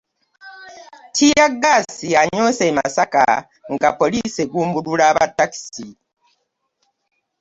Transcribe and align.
Ttiyaggaasi 1.09 2.07
anyoose 2.21 2.63
e 2.69 2.75
Masaka 2.77 3.23
nga 3.73 3.89
poliisi 3.99 4.39
egumbulula 4.45 5.03
aba 5.09 5.23
ttakisi. 5.29 5.87